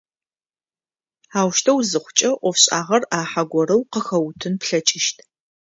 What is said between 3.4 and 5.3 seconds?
горэу къыхэуутын плъэкӏыщт.